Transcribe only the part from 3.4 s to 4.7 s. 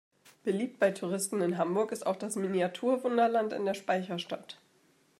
in der Speicherstadt.